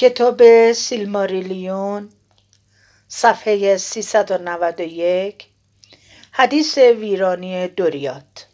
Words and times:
کتاب 0.00 0.72
سیلماریلیون 0.72 2.08
صفحه 3.08 3.76
391 3.76 5.46
حدیث 6.32 6.78
ویرانی 6.78 7.68
دوریات. 7.68 8.46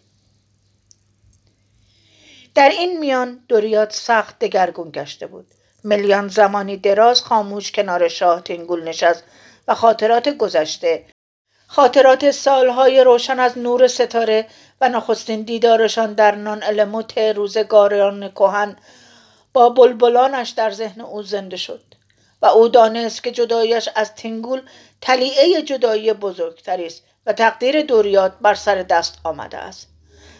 در 2.55 2.69
این 2.69 2.99
میان 2.99 3.45
دوریات 3.49 3.93
سخت 3.93 4.39
دگرگون 4.39 4.91
گشته 4.91 5.27
بود. 5.27 5.47
ملیان 5.85 6.29
زمانی 6.29 6.77
دراز 6.77 7.23
خاموش 7.23 7.73
کنار 7.73 8.09
شاه 8.09 8.41
تینگول 8.41 8.89
نشست 8.89 9.25
و 9.69 9.75
خاطرات 9.75 10.29
گذشته 10.29 11.05
خاطرات 11.67 12.31
سالهای 12.31 13.05
روشن 13.05 13.41
از 13.41 13.59
نور 13.59 13.87
ستاره 13.87 14.47
و 14.81 14.89
نخستین 14.89 15.43
دیدارشان 15.43 16.13
در 16.13 16.35
نان 16.35 16.63
الموت 16.63 17.19
روزگاران 17.19 18.29
کهن 18.29 18.77
با 19.57 19.69
بلبلانش 19.69 20.51
در 20.51 20.71
ذهن 20.71 21.01
او 21.01 21.23
زنده 21.23 21.57
شد 21.57 21.83
و 22.43 22.47
او 22.47 22.69
دانست 22.69 23.23
که 23.23 23.31
جدایش 23.31 23.89
از 23.95 24.15
تینگول 24.15 24.63
تلیعه 25.01 25.63
جدایی 25.63 26.13
بزرگتری 26.13 26.87
است 26.87 27.03
و 27.27 27.33
تقدیر 27.33 27.83
دوریات 27.83 28.33
بر 28.41 28.55
سر 28.55 28.83
دست 28.83 29.19
آمده 29.25 29.59
است. 29.59 29.89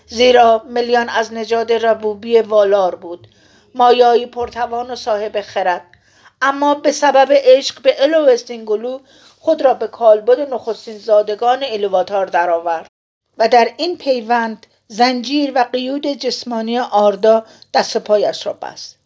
زیرا 0.07 0.63
ملیان 0.69 1.09
از 1.09 1.33
نژاد 1.33 1.73
ربوبی 1.73 2.41
والار 2.41 2.95
بود 2.95 3.29
مایایی 3.75 4.27
پرتوان 4.27 4.91
و 4.91 4.97
صاحب 4.97 5.41
خرد. 5.41 5.87
اما 6.43 6.75
به 6.75 6.93
سبب 6.93 7.29
عشق 7.31 7.83
به 7.83 8.03
الو 8.03 8.29
استینگولو 8.29 9.01
خود 9.39 9.63
را 9.63 9.75
به 9.75 9.89
کالبد 9.89 10.41
نخستین 10.41 10.99
زادگان 10.99 11.65
الواتار 11.65 12.27
درآورد 12.27 12.87
و 13.39 13.49
در 13.49 13.73
این 13.77 13.99
پیوند 13.99 14.67
زنجیر 14.89 15.53
و 15.55 15.65
قیود 15.73 16.07
جسمانی 16.07 16.79
آردا 16.79 17.45
دست 17.75 17.97
پایش 17.97 18.47
را 18.47 18.53
بست. 18.53 18.97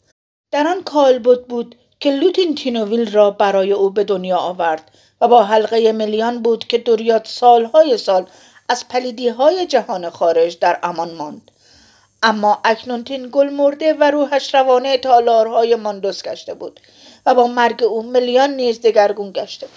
در 0.51 0.69
آن 0.69 0.83
کالبد 0.83 1.45
بود 1.45 1.77
که 2.01 2.11
لوتین 2.11 2.55
تینوویل 2.55 3.13
را 3.13 3.31
برای 3.31 3.73
او 3.73 3.91
به 3.91 4.05
دنیا 4.05 4.37
آورد 4.37 4.91
و 5.21 5.29
با 5.29 5.45
حلقه 5.45 5.93
ملیان 5.93 6.43
بود 6.43 6.65
که 6.65 6.79
دوریات 6.79 7.29
سالهای 7.29 7.99
سال 7.99 8.27
از 8.69 8.89
پلیدی 8.89 9.29
های 9.29 9.67
جهان 9.67 10.11
خارج 10.11 10.59
در 10.59 10.79
امان 10.83 11.15
ماند. 11.15 11.51
اما 12.23 12.61
اکنون 12.65 13.05
گل 13.33 13.49
مرده 13.49 13.95
و 13.95 14.11
روحش 14.11 14.55
روانه 14.55 14.99
تالارهای 14.99 15.75
ماندوس 15.75 16.23
گشته 16.23 16.55
بود 16.55 16.81
و 17.27 17.35
با 17.35 17.47
مرگ 17.47 17.83
او 17.83 18.03
ملیان 18.03 18.51
نیز 18.51 18.81
دگرگون 18.81 19.33
گشته 19.33 19.67
بود. 19.67 19.77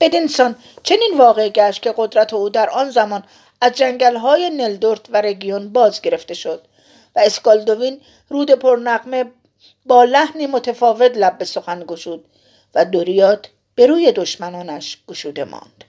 بدینسان 0.00 0.56
چنین 0.82 1.10
واقع 1.18 1.48
گشت 1.48 1.82
که 1.82 1.94
قدرت 1.96 2.34
او 2.34 2.48
در 2.48 2.70
آن 2.70 2.90
زمان 2.90 3.22
از 3.60 3.72
جنگل 3.72 4.16
های 4.16 4.50
نلدورت 4.50 5.00
و 5.10 5.20
رگیون 5.20 5.72
باز 5.72 6.00
گرفته 6.00 6.34
شد 6.34 6.62
و 7.16 7.20
اسکالدوین 7.20 8.00
رود 8.28 8.50
پرنقمه 8.50 9.24
با 9.88 10.04
لحنی 10.04 10.46
متفاوت 10.46 11.16
لب 11.16 11.38
به 11.38 11.44
سخن 11.44 11.84
گشود 11.86 12.24
و 12.74 12.84
دوریات 12.84 13.48
به 13.74 13.86
روی 13.86 14.12
دشمنانش 14.12 14.98
گشوده 15.08 15.44
ماند. 15.44 15.84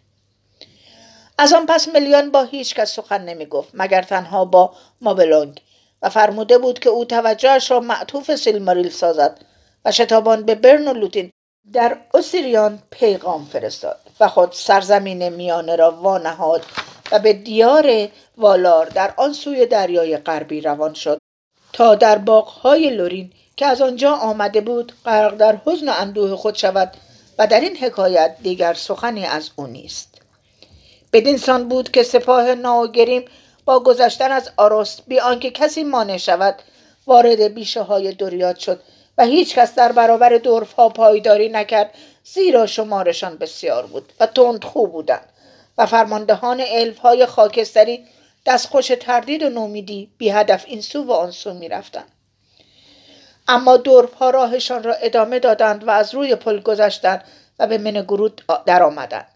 از 1.38 1.54
آن 1.54 1.66
پس 1.66 1.88
ملیان 1.88 2.32
با 2.32 2.44
هیچ 2.44 2.76
کس 2.76 2.96
سخن 2.96 3.22
نمی 3.22 3.46
گفت 3.46 3.70
مگر 3.74 4.02
تنها 4.02 4.46
با 4.46 4.74
مابلونگ. 5.02 5.62
و 6.02 6.10
فرموده 6.10 6.58
بود 6.58 6.80
که 6.80 6.90
او 6.90 7.06
توجهش 7.06 7.72
را 7.72 7.80
معطوف 7.80 8.36
سیلماریل 8.36 8.90
سازد 8.90 9.46
و 9.86 9.92
شتابان 9.92 10.44
به 10.44 10.56
برن 10.56 10.88
و 10.88 10.94
لوتین 10.94 11.32
در 11.74 11.98
اوسیریان 12.14 12.80
پیغام 12.90 13.46
فرستاد 13.46 14.00
و 14.20 14.28
خود 14.28 14.52
سرزمین 14.52 15.30
میانه 15.30 15.76
را 15.76 15.92
وانهاد 15.92 16.66
و 17.12 17.20
به 17.20 17.34
دیار 17.34 18.08
والار 18.38 18.86
در 18.86 19.14
آن 19.18 19.34
سوی 19.34 19.66
دریای 19.66 20.18
غربی 20.18 20.62
روان 20.62 20.94
شد 20.94 21.18
تا 21.74 21.96
در 21.96 22.18
باغهای 22.18 22.90
لورین 22.90 23.32
که 23.60 23.66
از 23.66 23.82
آنجا 23.82 24.14
آمده 24.14 24.62
بود 24.62 24.94
غرق 25.06 25.36
در 25.36 25.58
حزن 25.66 25.90
و 25.90 25.94
اندوه 25.96 26.36
خود 26.36 26.56
شود 26.56 26.92
و 27.38 27.48
در 27.48 27.60
این 27.60 27.78
حکایت 27.78 28.36
دیگر 28.44 28.74
سخنی 28.74 29.26
از 29.26 29.50
او 29.56 29.68
نیست 29.68 30.22
بدین 31.14 31.64
بود 31.64 31.92
که 31.92 32.04
سپاه 32.04 32.56
ناوگریم 32.56 33.26
با 33.66 33.80
گذشتن 33.80 34.32
از 34.32 34.50
آرست 34.58 35.04
بی 35.08 35.20
آنکه 35.20 35.52
کسی 35.52 35.84
مانع 35.84 36.18
شود 36.18 36.56
وارد 37.08 37.54
بیشه 37.54 37.82
های 37.82 38.16
شد 38.60 38.82
و 39.18 39.26
هیچ 39.26 39.56
کس 39.56 39.76
در 39.76 39.92
برابر 39.92 40.30
دورف 40.30 40.74
ها 40.74 40.90
پایداری 40.90 41.50
نکرد 41.50 41.94
زیرا 42.24 42.66
شمارشان 42.66 43.38
بسیار 43.38 43.86
بود 43.86 44.14
و 44.20 44.26
تند 44.26 44.64
خوب 44.64 44.92
بودند 44.92 45.30
و 45.78 45.86
فرماندهان 45.86 46.64
الف 46.68 46.98
های 46.98 47.26
خاکستری 47.26 48.06
دستخوش 48.46 48.88
تردید 48.88 49.44
و 49.44 49.50
نومیدی 49.50 50.12
بی 50.18 50.30
هدف 50.30 50.66
این 50.68 50.82
سو 50.82 51.04
و 51.04 51.12
آن 51.12 51.32
سو 51.32 51.54
می 51.54 51.70
رفتن. 51.70 52.06
اما 53.52 53.78
دورف 53.78 54.14
ها 54.14 54.30
راهشان 54.30 54.84
را 54.84 54.94
ادامه 54.94 55.40
دادند 55.40 55.88
و 55.88 55.90
از 55.90 56.16
روی 56.16 56.36
پل 56.36 56.60
گذشتند 56.60 57.24
و 57.60 57.68
به 57.68 57.78
منگرود 57.78 58.42
درآمدند 58.66 59.28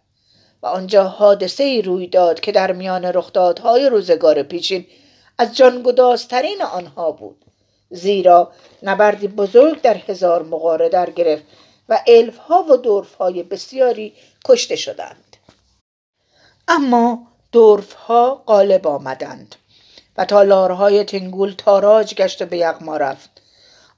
و 0.61 0.67
آنجا 0.67 1.03
حادثه 1.03 1.63
ای 1.63 1.81
روی 1.81 2.07
داد 2.07 2.39
که 2.39 2.51
در 2.51 2.71
میان 2.71 3.05
رخدادهای 3.05 3.89
روزگار 3.89 4.43
پیشین 4.43 4.85
از 5.37 5.57
جانگدازترین 5.57 6.61
آنها 6.61 7.11
بود. 7.11 7.45
زیرا 7.89 8.51
نبردی 8.83 9.27
بزرگ 9.27 9.81
در 9.81 9.97
هزار 9.97 10.43
مقاره 10.43 10.89
در 10.89 11.09
گرفت 11.09 11.43
و 11.89 11.99
الف 12.07 12.37
ها 12.37 12.63
و 12.63 12.77
دورف 12.77 13.13
های 13.13 13.43
بسیاری 13.43 14.13
کشته 14.45 14.75
شدند. 14.75 15.37
اما 16.67 17.27
دورف 17.51 17.93
ها 17.93 18.43
غالب 18.47 18.87
آمدند 18.87 19.55
و 20.17 20.25
تالارهای 20.25 21.03
تنگول 21.03 21.53
تاراج 21.57 22.15
گشت 22.15 22.43
به 22.43 22.57
یغما 22.57 22.97
رفت. 22.97 23.42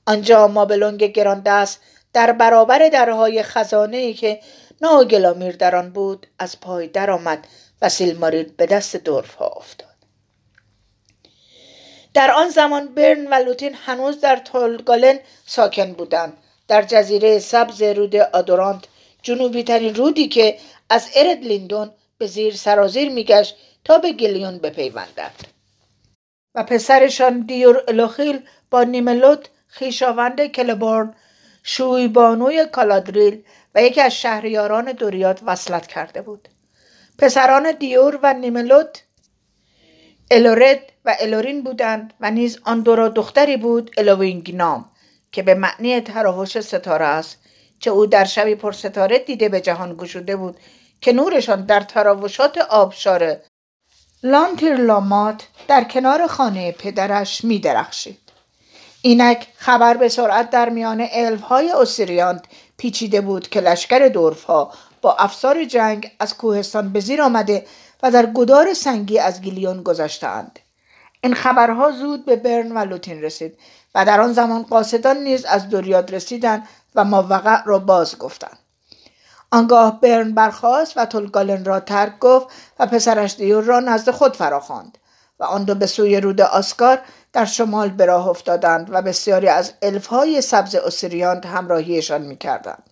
آنجا 0.05 0.47
مابلونگ 0.47 1.03
گراندست 1.03 1.81
در 2.13 2.31
برابر 2.31 2.89
درهای 2.89 3.43
خزانه 3.43 3.97
ای 3.97 4.13
که 4.13 4.39
ناگلامیر 4.81 5.55
در 5.55 5.75
آن 5.75 5.89
بود 5.89 6.27
از 6.39 6.59
پای 6.59 6.87
درآمد 6.87 7.47
و 7.81 7.89
سیلماریل 7.89 8.51
به 8.57 8.65
دست 8.65 8.95
دورف 8.95 9.35
ها 9.35 9.47
افتاد. 9.47 9.89
در 12.13 12.31
آن 12.31 12.49
زمان 12.49 12.87
برن 12.87 13.27
و 13.27 13.33
لوتین 13.33 13.73
هنوز 13.85 14.21
در 14.21 14.35
تولگالن 14.35 15.19
ساکن 15.45 15.93
بودند. 15.93 16.37
در 16.67 16.81
جزیره 16.81 17.39
سبز 17.39 17.81
رود 17.81 18.15
آدورانت 18.15 18.83
جنوبی 19.21 19.63
ترین 19.63 19.95
رودی 19.95 20.27
که 20.27 20.57
از 20.89 21.09
ارد 21.15 21.43
لیندون 21.43 21.91
به 22.17 22.27
زیر 22.27 22.55
سرازیر 22.55 23.09
میگشت 23.09 23.55
تا 23.83 23.97
به 23.97 24.13
گلیون 24.13 24.57
بپیوندد. 24.57 25.31
و 26.55 26.63
پسرشان 26.63 27.39
دیور 27.39 27.83
الوخیل 27.87 28.39
با 28.71 28.83
نیملوت 28.83 29.49
خیشاوند 29.67 30.45
کلبورن 30.45 31.15
شویبانوی 31.63 32.65
کالادریل 32.65 33.43
و 33.75 33.83
یکی 33.83 34.01
از 34.01 34.15
شهریاران 34.15 34.91
دوریات 34.91 35.41
وصلت 35.45 35.87
کرده 35.87 36.21
بود 36.21 36.49
پسران 37.17 37.71
دیور 37.71 38.19
و 38.23 38.33
نیملوت 38.33 39.03
الورد 40.31 40.79
و 41.05 41.15
الورین 41.19 41.63
بودند 41.63 42.13
و 42.19 42.31
نیز 42.31 42.59
آن 42.63 42.81
دو 42.81 42.95
را 42.95 43.09
دختری 43.09 43.57
بود 43.57 43.91
الوینگنام 43.97 44.91
که 45.31 45.43
به 45.43 45.53
معنی 45.53 46.01
تراوش 46.01 46.59
ستاره 46.59 47.05
است 47.05 47.39
چه 47.79 47.91
او 47.91 48.05
در 48.05 48.25
شبی 48.25 48.55
پر 48.55 48.71
ستاره 48.71 49.19
دیده 49.19 49.49
به 49.49 49.61
جهان 49.61 49.95
گشوده 49.97 50.35
بود 50.35 50.59
که 51.01 51.13
نورشان 51.13 51.65
در 51.65 51.79
تراوشات 51.79 52.57
آبشار 52.57 53.37
لانتیرلامات 54.23 55.47
در 55.67 55.83
کنار 55.83 56.27
خانه 56.27 56.71
پدرش 56.71 57.43
می 57.43 57.59
درخشید. 57.59 58.24
اینک 59.05 59.47
خبر 59.57 59.97
به 59.97 60.09
سرعت 60.09 60.49
در 60.49 60.69
میان 60.69 61.07
الف 61.11 61.41
های 61.41 61.71
اوسیریانت 61.71 62.45
پیچیده 62.77 63.21
بود 63.21 63.47
که 63.47 63.61
لشکر 63.61 64.07
دورف 64.07 64.43
ها 64.43 64.71
با 65.01 65.15
افسار 65.15 65.63
جنگ 65.63 66.11
از 66.19 66.37
کوهستان 66.37 66.93
به 66.93 66.99
زیر 66.99 67.21
آمده 67.21 67.65
و 68.03 68.11
در 68.11 68.25
گدار 68.25 68.73
سنگی 68.73 69.19
از 69.19 69.41
گیلیون 69.41 69.83
گذشتهاند. 69.83 70.59
این 71.23 71.33
خبرها 71.33 71.91
زود 71.91 72.25
به 72.25 72.35
برن 72.35 72.71
و 72.71 72.77
لوتین 72.77 73.21
رسید 73.21 73.57
و 73.95 74.05
در 74.05 74.21
آن 74.21 74.33
زمان 74.33 74.63
قاصدان 74.63 75.17
نیز 75.17 75.45
از 75.45 75.69
دوریاد 75.69 76.15
رسیدند 76.15 76.67
و 76.95 77.03
ماوقع 77.03 77.63
را 77.65 77.79
باز 77.79 78.17
گفتند. 78.17 78.59
آنگاه 79.51 80.01
برن 80.01 80.31
برخاست 80.31 80.97
و 80.97 81.05
تولگالن 81.05 81.65
را 81.65 81.79
ترک 81.79 82.19
گفت 82.19 82.47
و 82.79 82.85
پسرش 82.85 83.35
دیور 83.35 83.63
را 83.63 83.79
نزد 83.79 84.11
خود 84.11 84.35
فراخواند 84.35 84.97
و 85.39 85.43
آن 85.43 85.63
دو 85.63 85.75
به 85.75 85.85
سوی 85.85 86.21
رود 86.21 86.41
آسکار 86.41 87.01
در 87.35 87.45
شمال 87.45 87.89
به 87.89 88.05
راه 88.05 88.27
افتادند 88.27 88.87
و 88.91 89.01
بسیاری 89.01 89.47
از 89.47 89.73
الفهای 89.81 90.41
سبز 90.41 90.75
اسیریانت 90.75 91.45
همراهیشان 91.45 92.21
می‌کردند. 92.21 92.83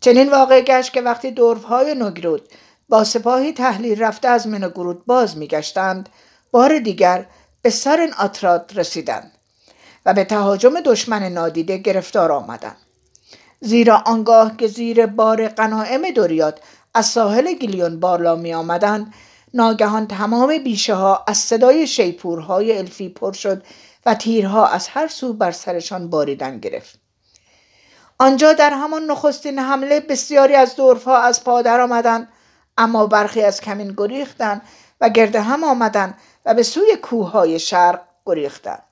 چنین 0.00 0.30
واقع 0.30 0.60
گشت 0.60 0.92
که 0.92 1.00
وقتی 1.00 1.30
دورفهای 1.30 1.94
نگرود 1.94 2.48
با 2.88 3.04
سپاهی 3.04 3.52
تحلیل 3.52 4.02
رفته 4.02 4.28
از 4.28 4.46
منوگرود 4.46 5.06
باز 5.06 5.36
میگشتند 5.36 6.08
بار 6.50 6.78
دیگر 6.78 7.26
به 7.62 7.70
سر 7.70 8.10
آتراد 8.18 8.72
رسیدند 8.74 9.32
و 10.06 10.14
به 10.14 10.24
تهاجم 10.24 10.80
دشمن 10.80 11.22
نادیده 11.22 11.78
گرفتار 11.78 12.32
آمدند. 12.32 12.76
زیرا 13.60 14.02
آنگاه 14.06 14.56
که 14.56 14.66
زیر 14.66 15.06
بار 15.06 15.48
قناعم 15.48 16.10
دوریات 16.10 16.60
از 16.94 17.06
ساحل 17.06 17.54
گلیون 17.54 18.00
بالا 18.00 18.36
می 18.36 18.54
آمدند 18.54 19.14
ناگهان 19.54 20.06
تمام 20.06 20.58
بیشه 20.58 20.94
ها 20.94 21.24
از 21.26 21.38
صدای 21.38 21.86
شیپورهای 21.86 22.78
الفی 22.78 23.08
پر 23.08 23.32
شد 23.32 23.62
و 24.06 24.14
تیرها 24.14 24.66
از 24.66 24.88
هر 24.88 25.08
سو 25.08 25.32
بر 25.32 25.50
سرشان 25.50 26.10
باریدن 26.10 26.58
گرفت. 26.58 26.98
آنجا 28.18 28.52
در 28.52 28.70
همان 28.70 29.04
نخستین 29.04 29.58
حمله 29.58 30.00
بسیاری 30.00 30.54
از 30.54 30.76
دورفها 30.76 31.16
از 31.16 31.44
پا 31.44 31.62
آمدند 31.66 32.28
اما 32.78 33.06
برخی 33.06 33.42
از 33.42 33.60
کمین 33.60 33.94
گریختند 33.96 34.62
و 35.00 35.08
گرد 35.08 35.36
هم 35.36 35.64
آمدند 35.64 36.14
و 36.46 36.54
به 36.54 36.62
سوی 36.62 36.96
کوههای 37.02 37.58
شرق 37.58 38.00
گریختند. 38.26 38.82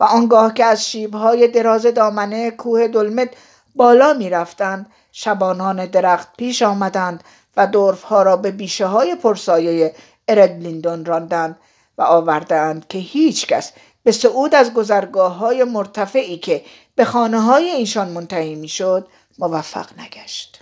و 0.00 0.04
آنگاه 0.04 0.54
که 0.54 0.64
از 0.64 0.90
شیبهای 0.90 1.48
دراز 1.48 1.86
دامنه 1.86 2.50
کوه 2.50 2.88
دلمت 2.88 3.28
بالا 3.74 4.12
می 4.12 4.30
رفتند 4.30 4.86
شبانان 5.12 5.86
درخت 5.86 6.36
پیش 6.36 6.62
آمدند 6.62 7.24
و 7.56 7.66
دورفها 7.66 8.22
را 8.22 8.36
به 8.36 8.50
بیشه 8.50 8.86
های 8.86 9.14
پرسایه 9.14 9.94
اردلیندون 10.28 11.04
راندند 11.04 11.58
و 11.98 12.02
آوردند 12.02 12.88
که 12.88 12.98
هیچ 12.98 13.46
کس 13.46 13.72
به 14.02 14.12
صعود 14.12 14.54
از 14.54 14.74
گذرگاه 14.74 15.34
های 15.36 15.64
مرتفعی 15.64 16.38
که 16.38 16.64
به 16.94 17.04
خانه 17.04 17.40
های 17.40 17.70
ایشان 17.70 18.08
منتهی 18.08 18.54
می 18.54 18.68
شد 18.68 19.08
موفق 19.38 19.98
نگشت. 19.98 20.60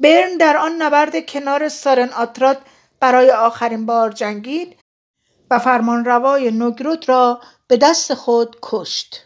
برن 0.00 0.36
در 0.36 0.56
آن 0.56 0.82
نبرد 0.82 1.26
کنار 1.26 1.68
سارن 1.68 2.08
آترات 2.08 2.58
برای 3.00 3.30
آخرین 3.30 3.86
بار 3.86 4.12
جنگید 4.12 4.76
و 5.50 5.58
فرمانروای 5.58 6.50
نگرود 6.50 7.08
را 7.08 7.40
به 7.66 7.76
دست 7.76 8.14
خود 8.14 8.56
کشت 8.62 9.24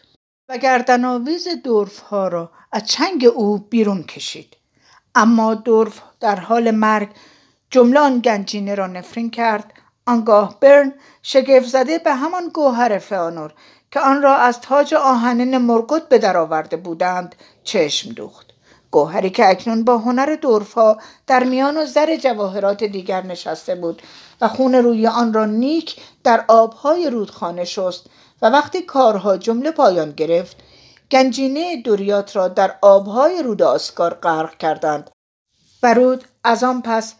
و 0.49 0.57
گردنآویز 0.57 1.47
دورف 1.63 1.99
ها 1.99 2.27
را 2.27 2.51
از 2.71 2.85
چنگ 2.85 3.25
او 3.25 3.57
بیرون 3.57 4.03
کشید 4.03 4.57
اما 5.15 5.53
دورف 5.53 6.01
در 6.19 6.35
حال 6.35 6.71
مرگ 6.71 7.09
جمله 7.69 7.99
آن 7.99 8.19
گنجینه 8.19 8.75
را 8.75 8.87
نفرین 8.87 9.31
کرد. 9.31 9.73
آنگاه 10.05 10.59
برن 10.59 10.93
شگفت 11.23 11.67
زده 11.67 11.97
به 11.97 12.13
همان 12.13 12.49
گوهر 12.53 12.97
فانور 12.97 13.53
که 13.91 13.99
آن 13.99 14.21
را 14.21 14.35
از 14.35 14.61
تاج 14.61 14.93
آهنین 14.93 15.57
مرگوت 15.57 16.09
به 16.09 16.17
در 16.17 16.37
آورده 16.37 16.77
بودند 16.77 17.35
چشم 17.63 18.09
دوخت. 18.09 18.53
گوهری 18.91 19.29
که 19.29 19.49
اکنون 19.49 19.83
با 19.83 19.97
هنر 19.97 20.37
دورفا 20.41 20.97
در 21.27 21.43
میان 21.43 21.77
و 21.77 21.85
زر 21.85 22.15
جواهرات 22.15 22.83
دیگر 22.83 23.25
نشسته 23.25 23.75
بود 23.75 24.01
و 24.41 24.47
خون 24.47 24.75
روی 24.75 25.07
آن 25.07 25.33
را 25.33 25.45
نیک 25.45 25.95
در 26.23 26.45
آبهای 26.47 27.09
رودخانه 27.09 27.65
شست 27.65 28.05
و 28.41 28.49
وقتی 28.49 28.81
کارها 28.81 29.37
جمله 29.37 29.71
پایان 29.71 30.11
گرفت 30.11 30.57
گنجینه 31.11 31.81
دوریات 31.81 32.35
را 32.35 32.47
در 32.47 32.75
آبهای 32.81 33.43
رود 33.43 33.61
آسکار 33.61 34.13
غرق 34.13 34.57
کردند 34.57 35.09
و 35.83 35.93
رود 35.93 36.23
از 36.43 36.63
آن 36.63 36.81
پس 36.81 37.13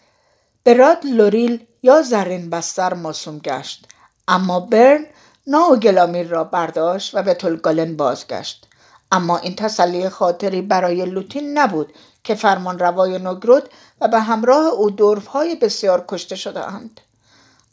به 0.63 0.73
راد 0.73 1.05
لوریل 1.05 1.65
یا 1.83 2.01
زرین 2.01 2.49
بستر 2.49 2.93
موسوم 2.93 3.39
گشت 3.39 3.87
اما 4.27 4.59
برن 4.59 5.05
نائوگلامیر 5.47 6.27
را 6.27 6.43
برداشت 6.43 7.15
و 7.15 7.23
به 7.23 7.33
تلگالن 7.33 7.97
بازگشت 7.97 8.67
اما 9.11 9.37
این 9.37 9.55
تسلی 9.55 10.09
خاطری 10.09 10.61
برای 10.61 11.05
لوتین 11.05 11.57
نبود 11.57 11.93
که 12.23 12.35
فرمان 12.35 12.79
روای 12.79 13.19
نگرود 13.19 13.69
و 14.01 14.07
به 14.07 14.19
همراه 14.19 14.65
او 14.65 14.89
دورف 14.89 15.27
های 15.27 15.55
بسیار 15.55 16.05
کشته 16.07 16.35
شده 16.35 16.67
اند. 16.67 17.01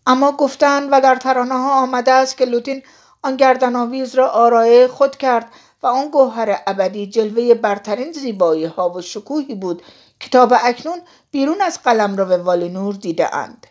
اما 0.07 0.33
گفتند 0.33 0.89
و 0.93 1.01
در 1.01 1.17
ترانه 1.17 1.55
ها 1.55 1.83
آمده 1.83 2.13
است 2.13 2.37
که 2.37 2.45
لوتین 2.45 2.83
آن 3.23 3.37
گردن 3.37 3.77
آویز 3.77 4.15
را 4.15 4.29
آرایه 4.29 4.89
خود 4.89 5.17
کرد 5.17 5.47
و 5.83 5.87
آن 5.87 6.09
گوهر 6.09 6.63
ابدی 6.67 7.07
جلوه 7.07 7.55
برترین 7.55 8.13
زیبایی 8.13 8.65
ها 8.65 8.91
و 8.91 9.01
شکوهی 9.01 9.55
بود 9.55 9.83
که 10.21 10.29
تا 10.29 10.47
به 10.47 10.59
اکنون 10.65 11.01
بیرون 11.31 11.61
از 11.61 11.83
قلم 11.83 12.17
رو 12.17 12.25
به 12.25 12.37
والینور 12.37 12.95
دیده 12.95 13.35
اند. 13.35 13.67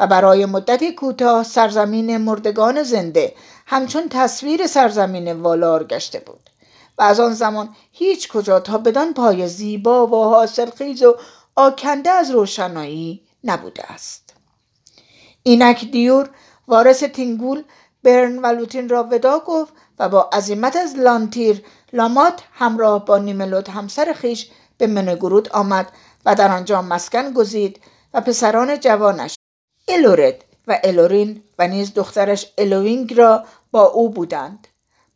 و 0.00 0.06
برای 0.06 0.46
مدتی 0.46 0.92
کوتاه 0.92 1.42
سرزمین 1.42 2.16
مردگان 2.16 2.82
زنده 2.82 3.34
همچون 3.66 4.08
تصویر 4.08 4.66
سرزمین 4.66 5.32
والار 5.32 5.84
گشته 5.84 6.18
بود 6.18 6.50
و 6.98 7.02
از 7.02 7.20
آن 7.20 7.34
زمان 7.34 7.76
هیچ 7.92 8.28
کجا 8.28 8.60
تا 8.60 8.78
بدان 8.78 9.14
پای 9.14 9.48
زیبا 9.48 10.06
و 10.06 10.24
حاصل 10.24 10.70
خیز 10.70 11.02
و 11.02 11.16
آکنده 11.56 12.10
از 12.10 12.30
روشنایی 12.30 13.22
نبوده 13.44 13.92
است 13.92 14.34
اینک 15.42 15.90
دیور 15.90 16.30
وارث 16.68 17.04
تینگول 17.04 17.62
برن 18.02 18.38
و 18.38 18.46
لوتین 18.46 18.88
را 18.88 19.08
ودا 19.10 19.38
گفت 19.38 19.72
و 19.98 20.08
با 20.08 20.30
عظیمت 20.32 20.76
از 20.76 20.96
لانتیر 20.96 21.64
لامات 21.92 22.42
همراه 22.52 23.04
با 23.04 23.18
نیملوت 23.18 23.70
همسر 23.70 24.12
خیش 24.12 24.50
به 24.78 24.86
منگرود 24.86 25.48
آمد 25.48 25.92
و 26.26 26.34
در 26.34 26.52
آنجا 26.52 26.82
مسکن 26.82 27.32
گزید 27.32 27.80
و 28.14 28.20
پسران 28.20 28.80
جوانش 28.80 29.34
الورد 29.88 30.44
و 30.66 30.80
الورین 30.84 31.42
و 31.58 31.68
نیز 31.68 31.94
دخترش 31.94 32.52
الوینگ 32.58 33.14
را 33.14 33.44
با 33.70 33.84
او 33.84 34.10
بودند. 34.10 34.68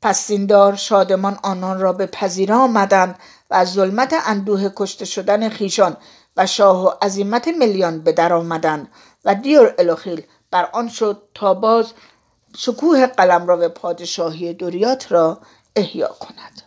پس 0.03 0.27
زیندار 0.27 0.77
شادمان 0.77 1.39
آنان 1.43 1.81
را 1.81 1.93
به 1.93 2.07
پذیره 2.07 2.55
آمدند 2.55 3.19
و 3.51 3.55
از 3.55 3.73
ظلمت 3.73 4.15
اندوه 4.27 4.69
کشته 4.77 5.05
شدن 5.05 5.49
خیشان 5.49 5.97
و 6.37 6.47
شاه 6.47 6.85
و 6.85 6.91
عظیمت 7.03 7.49
ملیان 7.49 8.01
به 8.01 8.13
در 8.13 8.33
آمدند 8.33 8.89
و 9.25 9.35
دیور 9.35 9.75
الوخیل 9.79 10.23
بر 10.51 10.69
آن 10.73 10.89
شد 10.89 11.23
تا 11.35 11.55
باز 11.55 11.93
شکوه 12.57 13.07
قلم 13.07 13.47
را 13.47 13.57
به 13.57 13.69
پادشاهی 13.69 14.55
دوریات 14.55 15.13
را 15.13 15.41
احیا 15.77 16.09
کند. 16.09 16.63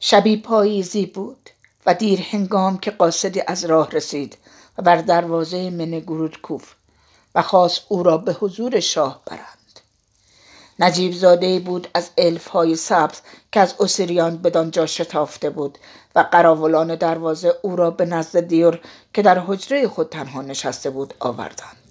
شبی 0.00 0.36
پاییزی 0.36 1.06
بود 1.06 1.50
و 1.86 1.94
دیر 1.94 2.20
هنگام 2.20 2.78
که 2.78 2.90
قاصدی 2.90 3.42
از 3.46 3.64
راه 3.64 3.90
رسید 3.90 4.38
و 4.78 4.82
بر 4.82 4.96
دروازه 4.96 5.70
منگرود 5.70 6.40
کوف 6.40 6.74
و 7.34 7.42
خواست 7.42 7.82
او 7.88 8.02
را 8.02 8.18
به 8.18 8.32
حضور 8.32 8.80
شاه 8.80 9.22
برند. 9.26 9.80
نجیب 10.78 11.12
زاده 11.12 11.58
بود 11.58 11.88
از 11.94 12.10
الف 12.18 12.48
های 12.48 12.76
سبز 12.76 13.20
که 13.52 13.60
از 13.60 13.74
اسیریان 13.80 14.36
بدانجا 14.36 14.86
شتافته 14.86 15.50
بود 15.50 15.78
و 16.14 16.20
قراولان 16.32 16.94
دروازه 16.94 17.54
او 17.62 17.76
را 17.76 17.90
به 17.90 18.04
نزد 18.04 18.40
دیور 18.40 18.80
که 19.14 19.22
در 19.22 19.38
حجره 19.38 19.88
خود 19.88 20.08
تنها 20.08 20.42
نشسته 20.42 20.90
بود 20.90 21.14
آوردند. 21.20 21.81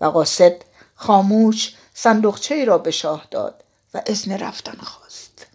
و 0.00 0.04
قاصد 0.06 0.52
خاموش 0.94 1.74
صندوقچه 1.94 2.64
را 2.64 2.78
به 2.78 2.90
شاه 2.90 3.26
داد 3.30 3.64
و 3.94 4.02
اذن 4.06 4.32
رفتن 4.32 4.78
خواست. 4.82 5.46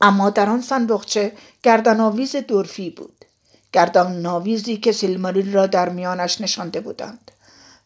اما 0.00 0.30
در 0.30 0.48
آن 0.48 0.62
صندوقچه 0.62 1.32
گردن 1.62 2.10
دورفی 2.48 2.90
بود. 2.90 3.24
گردان 3.72 4.22
ناویزی 4.22 4.76
که 4.76 4.92
سیلماریل 4.92 5.52
را 5.52 5.66
در 5.66 5.88
میانش 5.88 6.40
نشانده 6.40 6.80
بودند 6.80 7.30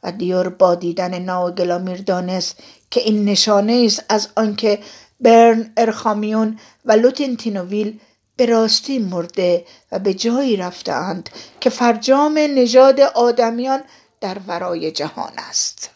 و 0.02 0.12
دیور 0.12 0.48
با 0.48 0.74
دیدن 0.74 1.18
ناو 1.18 1.50
گلامیر 1.50 2.02
دانست 2.02 2.58
که 2.90 3.00
این 3.00 3.24
نشانه 3.24 3.82
است 3.86 4.04
از 4.08 4.28
آنکه 4.36 4.78
برن 5.20 5.72
ارخامیون 5.76 6.58
و 6.84 6.92
لوتین 6.92 7.36
تینوویل 7.36 8.00
به 8.36 8.46
راستی 8.46 8.98
مرده 8.98 9.64
و 9.92 9.98
به 9.98 10.14
جایی 10.14 10.56
رفتهاند 10.56 11.30
که 11.60 11.70
فرجام 11.70 12.38
نژاد 12.38 13.00
آدمیان 13.00 13.80
در 14.20 14.38
ورای 14.46 14.92
جهان 14.92 15.32
است. 15.38 15.90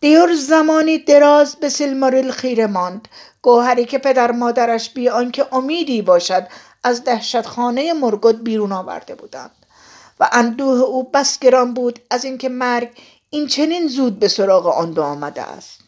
دیور 0.00 0.34
زمانی 0.34 0.98
دراز 0.98 1.56
به 1.56 1.68
سیلماریل 1.68 2.30
خیره 2.30 2.66
ماند. 2.66 3.08
گوهری 3.42 3.84
که 3.84 3.98
پدر 3.98 4.30
مادرش 4.30 4.90
بی 4.90 5.08
آنکه 5.08 5.54
امیدی 5.54 6.02
باشد 6.02 6.48
از 6.84 7.04
دهشتخانه 7.04 7.92
مرگود 7.92 8.44
بیرون 8.44 8.72
آورده 8.72 9.14
بودند. 9.14 9.50
و 10.20 10.28
اندوه 10.32 10.78
او 10.78 11.10
بس 11.10 11.38
گران 11.38 11.74
بود 11.74 12.00
از 12.10 12.24
اینکه 12.24 12.48
مرگ 12.48 12.90
این 13.30 13.46
چنین 13.46 13.88
زود 13.88 14.18
به 14.18 14.28
سراغ 14.28 14.66
آن 14.66 14.90
دو 14.90 15.02
آمده 15.02 15.42
است. 15.42 15.80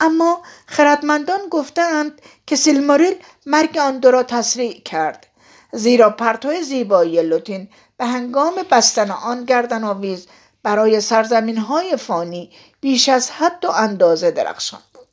اما 0.00 0.42
خردمندان 0.66 1.40
گفتند 1.50 2.22
که 2.46 2.56
سیلماریل 2.56 3.14
مرگ 3.46 3.78
آن 3.78 3.98
دو 3.98 4.10
را 4.10 4.22
تسریع 4.22 4.80
کرد 4.80 5.26
زیرا 5.72 6.10
پرتو 6.10 6.62
زیبایی 6.62 7.22
لوتین 7.22 7.68
به 8.02 8.08
هنگام 8.08 8.54
بستن 8.70 9.10
آن 9.10 9.44
گردن 9.44 9.84
آویز 9.84 10.26
برای 10.62 11.00
سرزمین 11.00 11.56
های 11.56 11.96
فانی 11.96 12.50
بیش 12.80 13.08
از 13.08 13.30
حد 13.30 13.64
و 13.64 13.70
اندازه 13.70 14.30
درخشان 14.30 14.80
بود 14.94 15.08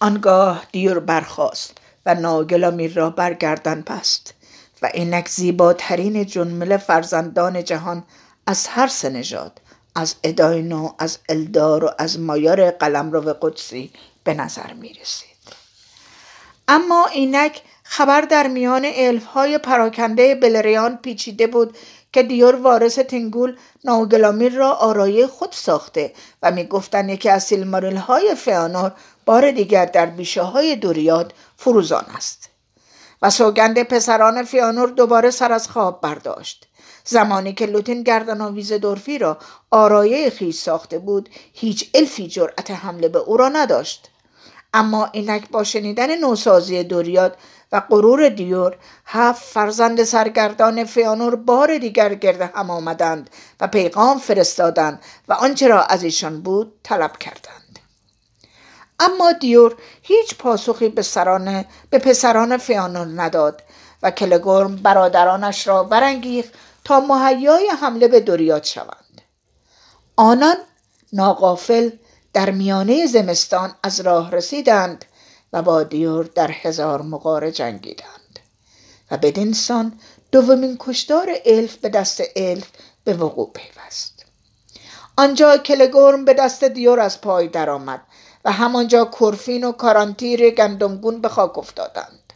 آنگاه 0.00 0.66
دیر 0.72 0.98
برخاست 0.98 1.78
و 2.06 2.14
ناگلامیر 2.14 2.94
را 2.94 3.10
برگردن 3.10 3.82
پست 3.82 4.34
و 4.82 4.90
اینک 4.94 5.28
زیباترین 5.28 6.26
جنمل 6.26 6.76
فرزندان 6.76 7.64
جهان 7.64 8.04
از 8.46 8.66
هر 8.66 8.88
سه 8.88 9.08
نژاد 9.08 9.60
از 9.94 10.14
اداینو 10.24 10.92
از 10.98 11.18
الدار 11.28 11.84
و 11.84 11.90
از 11.98 12.18
مایار 12.20 12.70
قلمرو 12.70 13.32
قدسی 13.40 13.92
به 14.24 14.34
نظر 14.34 14.72
می 14.72 14.92
رسید. 14.92 15.36
اما 16.68 17.06
اینک 17.06 17.62
خبر 17.88 18.20
در 18.20 18.46
میان 18.46 18.86
الف 18.94 19.24
های 19.24 19.58
پراکنده 19.58 20.34
بلریان 20.34 20.96
پیچیده 20.96 21.46
بود 21.46 21.76
که 22.12 22.22
دیور 22.22 22.56
وارث 22.56 22.98
تنگول 22.98 23.56
ناوگلامیر 23.84 24.54
را 24.54 24.72
آرایه 24.72 25.26
خود 25.26 25.52
ساخته 25.52 26.12
و 26.42 26.50
می‌گفتند 26.50 27.10
یکی 27.10 27.28
از 27.28 27.44
سیلماریل 27.44 27.96
های 27.96 28.34
فیانور 28.34 28.92
بار 29.26 29.50
دیگر 29.50 29.84
در 29.84 30.06
بیشه 30.06 30.42
های 30.42 30.76
دوریاد 30.76 31.34
فروزان 31.56 32.04
است. 32.16 32.48
و 33.22 33.30
سوگند 33.30 33.82
پسران 33.82 34.42
فیانور 34.42 34.88
دوباره 34.88 35.30
سر 35.30 35.52
از 35.52 35.68
خواب 35.68 36.00
برداشت. 36.00 36.68
زمانی 37.04 37.52
که 37.52 37.66
لوتین 37.66 38.02
گردنآویز 38.02 38.72
دورفی 38.72 39.18
را 39.18 39.38
آرایه 39.70 40.30
خیش 40.30 40.56
ساخته 40.56 40.98
بود 40.98 41.28
هیچ 41.52 41.90
الفی 41.94 42.28
جرأت 42.28 42.70
حمله 42.70 43.08
به 43.08 43.18
او 43.18 43.36
را 43.36 43.48
نداشت. 43.48 44.10
اما 44.74 45.08
اینک 45.12 45.48
با 45.50 45.64
شنیدن 45.64 46.18
نوسازی 46.20 46.84
دوریاد 46.84 47.36
و 47.72 47.80
غرور 47.80 48.28
دیور 48.28 48.76
هفت 49.06 49.42
فرزند 49.42 50.04
سرگردان 50.04 50.84
فیانور 50.84 51.36
بار 51.36 51.78
دیگر 51.78 52.14
گرد 52.14 52.42
هم 52.42 52.70
آمدند 52.70 53.30
و 53.60 53.66
پیغام 53.66 54.18
فرستادند 54.18 55.02
و 55.28 55.32
آنچه 55.32 55.68
را 55.68 55.82
از 55.82 56.02
ایشان 56.02 56.40
بود 56.40 56.80
طلب 56.82 57.16
کردند. 57.16 57.78
اما 59.00 59.32
دیور 59.32 59.74
هیچ 60.02 60.36
پاسخی 60.38 60.88
به, 60.88 61.02
سران، 61.02 61.64
به 61.90 61.98
پسران 61.98 62.56
فیانور 62.56 63.22
نداد 63.22 63.62
و 64.02 64.10
کلگرم 64.10 64.76
برادرانش 64.76 65.66
را 65.66 65.84
برانگیخت 65.84 66.52
تا 66.84 67.00
مهیای 67.00 67.68
حمله 67.68 68.08
به 68.08 68.20
دوریاد 68.20 68.64
شوند. 68.64 69.20
آنان 70.16 70.56
ناقافل 71.12 71.90
در 72.32 72.50
میانه 72.50 73.06
زمستان 73.06 73.74
از 73.82 74.00
راه 74.00 74.30
رسیدند 74.30 75.04
و 75.52 75.62
با 75.62 75.82
دیور 75.82 76.24
در 76.24 76.50
هزار 76.50 77.02
مقاره 77.02 77.52
جنگیدند. 77.52 78.38
و 79.10 79.16
بدینسان 79.16 80.00
دومین 80.32 80.76
کشدار 80.80 81.28
الف 81.44 81.76
به 81.76 81.88
دست 81.88 82.22
الف 82.36 82.68
به 83.04 83.14
وقوع 83.14 83.50
پیوست. 83.54 84.26
آنجا 85.16 85.56
کلگورم 85.56 86.24
به 86.24 86.34
دست 86.34 86.64
دیور 86.64 87.00
از 87.00 87.20
پای 87.20 87.48
درآمد 87.48 88.02
و 88.44 88.52
همانجا 88.52 89.04
کرفین 89.20 89.64
و 89.64 89.72
کارانتیر 89.72 90.50
گندمگون 90.50 91.20
به 91.20 91.28
خاک 91.28 91.58
افتادند. 91.58 92.32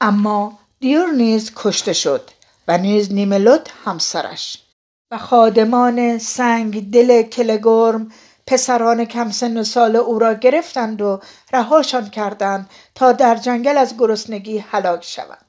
اما 0.00 0.58
دیور 0.80 1.10
نیز 1.10 1.52
کشته 1.56 1.92
شد 1.92 2.30
و 2.68 2.78
نیز 2.78 3.12
نیملوت 3.12 3.70
همسرش 3.84 4.62
و 5.10 5.18
خادمان 5.18 6.18
سنگ 6.18 6.90
دل 6.90 7.22
کلگورم 7.22 8.12
پسران 8.46 9.04
کم 9.04 9.30
سن 9.30 9.56
و 9.56 9.64
سال 9.64 9.96
او 9.96 10.18
را 10.18 10.34
گرفتند 10.34 11.02
و 11.02 11.20
رهاشان 11.52 12.10
کردند 12.10 12.70
تا 12.94 13.12
در 13.12 13.34
جنگل 13.34 13.78
از 13.78 13.96
گرسنگی 13.98 14.58
هلاک 14.58 15.04
شوند. 15.04 15.44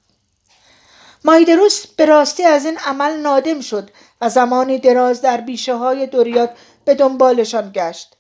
مایدروس 1.25 1.88
به 1.88 2.06
راستی 2.06 2.44
از 2.44 2.66
این 2.66 2.78
عمل 2.78 3.18
نادم 3.18 3.62
شد 3.62 3.92
و 4.22 4.30
زمانی 4.30 4.80
دراز 4.80 5.22
در 5.22 5.42
بیشه 5.42 5.75
های 5.75 6.08
دوریات 6.08 6.50
به 6.86 6.96
دنبالشان 6.96 7.72
گشت. 7.75 8.16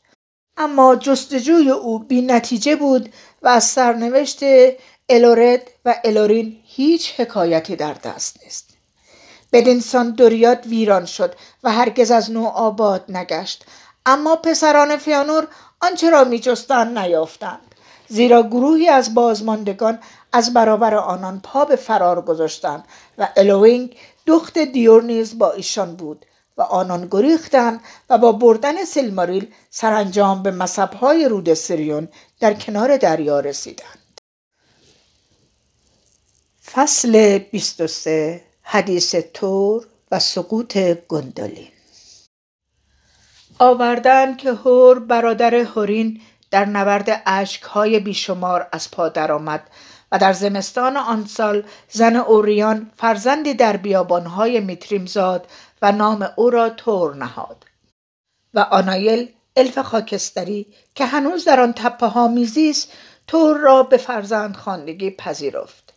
اما 0.57 0.95
جستجوی 0.95 1.69
او 1.69 1.99
بی 1.99 2.21
نتیجه 2.21 2.75
بود 2.75 3.13
و 3.41 3.47
از 3.47 3.63
سرنوشت 3.63 4.39
الورد 5.09 5.71
و 5.85 5.95
الورین 6.03 6.59
هیچ 6.63 7.19
حکایتی 7.19 7.75
در 7.75 7.93
دست 7.93 8.43
نیست. 8.43 8.69
بدینسان 9.53 10.11
دوریات 10.11 10.67
ویران 10.67 11.05
شد 11.05 11.35
و 11.63 11.71
هرگز 11.71 12.11
از 12.11 12.31
نو 12.31 12.45
آباد 12.45 13.05
نگشت. 13.09 13.65
اما 14.05 14.35
پسران 14.35 14.97
فیانور 14.97 15.47
آنچه 15.81 16.09
را 16.09 16.23
میجستند 16.23 16.97
نیافتند. 16.97 17.75
زیرا 18.07 18.43
گروهی 18.43 18.89
از 18.89 19.13
بازماندگان 19.13 19.99
از 20.33 20.53
برابر 20.53 20.95
آنان 20.95 21.39
پا 21.39 21.65
به 21.65 21.75
فرار 21.75 22.21
گذاشتند 22.21 22.83
و 23.17 23.29
الوینگ 23.37 23.97
دخت 24.27 24.57
دیور 24.59 25.03
نیز 25.03 25.37
با 25.37 25.51
ایشان 25.51 25.95
بود 25.95 26.25
و 26.57 26.61
آنان 26.61 27.07
گریختند 27.11 27.79
و 28.09 28.17
با 28.17 28.31
بردن 28.31 28.85
سیلماریل 28.85 29.53
سرانجام 29.69 30.43
به 30.43 30.51
مصبهای 30.51 31.27
رود 31.27 31.53
سریون 31.53 32.07
در 32.39 32.53
کنار 32.53 32.97
دریا 32.97 33.39
رسیدند. 33.39 34.21
فصل 36.71 37.37
23 37.37 38.41
حدیث 38.61 39.15
تور 39.15 39.87
و 40.11 40.19
سقوط 40.19 40.77
گندولین 41.07 41.74
آوردن 43.59 44.35
که 44.35 44.53
هور 44.53 44.99
برادر 44.99 45.55
هورین 45.55 46.21
در 46.51 46.65
نبرد 46.65 47.21
اشکهای 47.25 47.99
بیشمار 47.99 48.67
از 48.71 48.91
پا 48.91 49.09
درآمد 49.09 49.61
و 50.11 50.17
در 50.17 50.33
زمستان 50.33 50.97
آن 50.97 51.25
سال 51.25 51.63
زن 51.89 52.15
اوریان 52.15 52.91
فرزندی 52.97 53.53
در 53.53 53.77
بیابانهای 53.77 54.59
میتریم 54.59 55.05
زاد 55.05 55.47
و 55.81 55.91
نام 55.91 56.29
او 56.35 56.49
را 56.49 56.69
تور 56.69 57.15
نهاد 57.15 57.65
و 58.53 58.59
آنایل 58.59 59.29
الف 59.55 59.79
خاکستری 59.79 60.67
که 60.95 61.05
هنوز 61.05 61.45
در 61.45 61.59
آن 61.59 61.73
تپه 61.73 62.07
ها 62.07 62.27
میزیست 62.27 62.91
تور 63.27 63.57
را 63.57 63.83
به 63.83 63.97
فرزند 63.97 64.55
خواندگی 64.55 65.11
پذیرفت. 65.11 65.93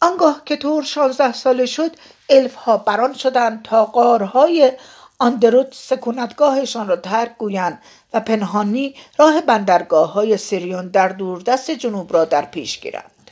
آنگاه 0.00 0.42
که 0.44 0.56
تور 0.56 0.82
شانزده 0.84 1.32
ساله 1.32 1.66
شد 1.66 1.90
الف 2.30 2.54
ها 2.54 2.76
بران 2.76 3.14
شدند 3.14 3.62
تا 3.62 3.84
قارهای 3.84 4.72
آندروت 5.20 5.74
سکونتگاهشان 5.74 6.88
را 6.88 6.96
ترک 6.96 7.36
گویند 7.38 7.82
و 8.12 8.20
پنهانی 8.20 8.94
راه 9.18 9.40
بندرگاه 9.40 10.12
های 10.12 10.36
سیریون 10.36 10.88
در 10.88 11.08
دوردست 11.08 11.70
جنوب 11.70 12.12
را 12.12 12.24
در 12.24 12.44
پیش 12.44 12.80
گیرند. 12.80 13.30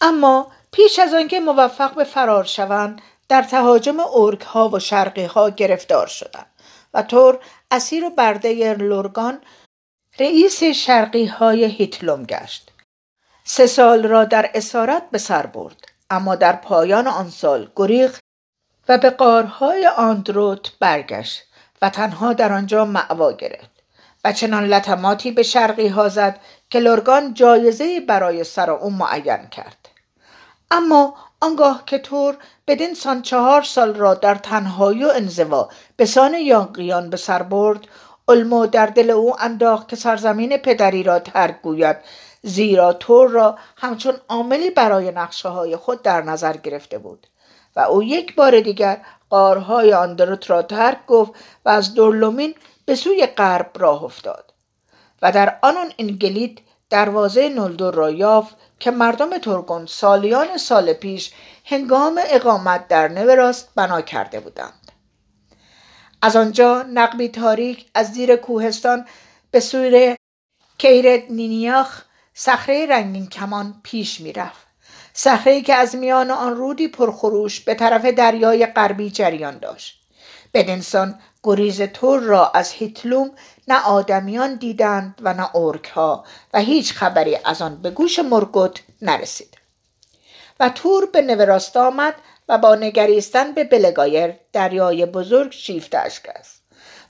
اما 0.00 0.52
پیش 0.72 0.98
از 0.98 1.14
آنکه 1.14 1.40
موفق 1.40 1.94
به 1.94 2.04
فرار 2.04 2.44
شوند 2.44 3.00
در 3.28 3.42
تهاجم 3.42 4.00
ارک 4.00 4.40
ها 4.40 4.68
و 4.68 4.78
شرقی 4.78 5.24
ها 5.24 5.50
گرفتار 5.50 6.06
شدند 6.06 6.46
و 6.94 7.02
تور 7.02 7.38
اسیر 7.70 8.04
و 8.04 8.10
برده 8.10 8.74
لورگان 8.74 9.40
رئیس 10.18 10.64
شرقی 10.64 11.26
های 11.26 11.64
هیتلوم 11.64 12.22
گشت. 12.22 12.70
سه 13.44 13.66
سال 13.66 14.06
را 14.06 14.24
در 14.24 14.50
اسارت 14.54 15.10
به 15.10 15.18
سر 15.18 15.46
برد 15.46 15.76
اما 16.10 16.34
در 16.34 16.52
پایان 16.52 17.06
آن 17.06 17.30
سال 17.30 17.70
گریخ 17.76 18.18
و 18.90 18.98
به 18.98 19.10
قارهای 19.10 19.86
آندروت 19.86 20.78
برگشت 20.78 21.42
و 21.82 21.90
تنها 21.90 22.32
در 22.32 22.52
آنجا 22.52 22.84
معوا 22.84 23.32
گرفت 23.32 23.70
و 24.24 24.32
چنان 24.32 24.64
لطماتی 24.64 25.30
به 25.30 25.42
شرقی 25.42 25.88
ها 25.88 26.08
زد 26.08 26.40
که 26.70 26.78
لرگان 26.80 27.34
جایزه 27.34 28.00
برای 28.00 28.44
سر 28.44 28.70
او 28.70 28.90
معین 28.90 29.46
کرد. 29.46 29.88
اما 30.70 31.14
آنگاه 31.40 31.82
که 31.86 31.98
تور 31.98 32.36
بدین 32.66 32.94
سان 32.94 33.22
چهار 33.22 33.62
سال 33.62 33.94
را 33.94 34.14
در 34.14 34.34
تنهایی 34.34 35.04
و 35.04 35.08
انزوا 35.14 35.68
به 35.96 36.06
سان 36.06 36.34
یانقیان 36.34 37.10
به 37.10 37.16
سر 37.16 37.42
برد 37.42 37.86
علمو 38.28 38.66
در 38.66 38.86
دل 38.86 39.10
او 39.10 39.42
انداخت 39.42 39.88
که 39.88 39.96
سرزمین 39.96 40.56
پدری 40.56 41.02
را 41.02 41.18
ترک 41.18 41.62
گوید 41.62 41.96
زیرا 42.42 42.92
تور 42.92 43.30
را 43.30 43.58
همچون 43.76 44.14
عاملی 44.28 44.70
برای 44.70 45.10
نقشه 45.10 45.48
های 45.48 45.76
خود 45.76 46.02
در 46.02 46.22
نظر 46.22 46.56
گرفته 46.56 46.98
بود. 46.98 47.26
و 47.76 47.80
او 47.80 48.02
یک 48.02 48.34
بار 48.34 48.60
دیگر 48.60 49.00
قارهای 49.30 49.94
آندروت 49.94 50.50
را 50.50 50.62
ترک 50.62 51.06
گفت 51.06 51.32
و 51.64 51.68
از 51.68 51.94
دورلومین 51.94 52.54
به 52.84 52.94
سوی 52.94 53.26
غرب 53.26 53.70
راه 53.76 54.04
افتاد 54.04 54.54
و 55.22 55.32
در 55.32 55.58
آنون 55.62 55.92
انگلید 55.98 56.60
دروازه 56.90 57.48
نلدور 57.48 57.94
را 57.94 58.10
یافت 58.10 58.56
که 58.80 58.90
مردم 58.90 59.38
ترگون 59.38 59.86
سالیان 59.86 60.56
سال 60.56 60.92
پیش 60.92 61.32
هنگام 61.64 62.20
اقامت 62.28 62.88
در 62.88 63.08
نوراست 63.08 63.68
بنا 63.74 64.00
کرده 64.00 64.40
بودند. 64.40 64.92
از 66.22 66.36
آنجا 66.36 66.82
نقبی 66.82 67.28
تاریک 67.28 67.90
از 67.94 68.12
زیر 68.12 68.36
کوهستان 68.36 69.06
به 69.50 69.60
سوی 69.60 70.16
کیرت 70.78 71.30
نینیاخ 71.30 72.04
صخره 72.34 72.86
رنگین 72.86 73.26
کمان 73.26 73.80
پیش 73.82 74.20
می‌رفت. 74.20 74.69
صخره 75.22 75.60
که 75.60 75.74
از 75.74 75.94
میان 75.96 76.30
آن 76.30 76.56
رودی 76.56 76.88
پرخروش 76.88 77.60
به 77.60 77.74
طرف 77.74 78.04
دریای 78.04 78.66
غربی 78.66 79.10
جریان 79.10 79.58
داشت. 79.58 80.00
بدینسان 80.54 81.20
گریز 81.42 81.82
تور 81.82 82.20
را 82.20 82.50
از 82.50 82.72
هیتلوم 82.72 83.30
نه 83.68 83.84
آدمیان 83.84 84.54
دیدند 84.54 85.14
و 85.22 85.34
نه 85.34 85.56
اورک 85.56 85.84
ها 85.84 86.24
و 86.54 86.60
هیچ 86.60 86.92
خبری 86.92 87.38
از 87.44 87.62
آن 87.62 87.82
به 87.82 87.90
گوش 87.90 88.18
مرگوت 88.18 88.82
نرسید. 89.02 89.58
و 90.60 90.68
تور 90.68 91.06
به 91.06 91.22
نوراست 91.22 91.76
آمد 91.76 92.14
و 92.48 92.58
با 92.58 92.74
نگریستن 92.74 93.52
به 93.52 93.64
بلگایر 93.64 94.34
دریای 94.52 95.06
بزرگ 95.06 95.52
شیفتش 95.52 96.20
کرد 96.20 96.46